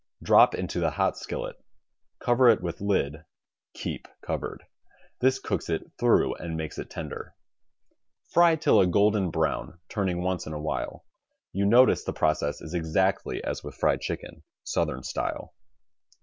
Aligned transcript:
Drop 0.23 0.55
into 0.55 0.79
the 0.79 0.89
hot 0.89 1.15
skillet. 1.15 1.57
Cover 2.17 2.49
it 2.49 2.59
with 2.59 2.81
lid. 2.81 3.23
Keep 3.75 4.07
covered. 4.23 4.63
This 5.19 5.37
cooks 5.37 5.69
it 5.69 5.91
through 5.99 6.33
and 6.37 6.57
makes 6.57 6.79
it 6.79 6.89
tender. 6.89 7.35
Fry 8.31 8.55
till 8.55 8.81
a 8.81 8.87
golden 8.87 9.29
brown, 9.29 9.79
turning 9.89 10.23
once 10.23 10.47
in 10.47 10.53
a 10.53 10.59
while. 10.59 11.05
You 11.53 11.67
notice 11.67 12.03
the 12.03 12.13
process 12.13 12.61
is 12.61 12.73
exactly 12.73 13.43
as 13.43 13.63
with 13.63 13.75
fried 13.75 14.01
chicken. 14.01 14.41
Southern 14.63 15.03
style. 15.03 15.53